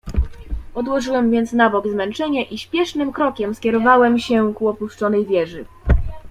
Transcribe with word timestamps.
"Odłożyłem 0.75 1.31
więc 1.31 1.53
na 1.53 1.69
bok 1.69 1.87
zmęczenie 1.87 2.43
i 2.43 2.57
śpiesznym 2.57 3.11
krokiem 3.13 3.55
skierowałem 3.55 4.19
się 4.19 4.53
ku 4.53 4.67
opuszczonej 4.67 5.25
wieży." 5.25 5.65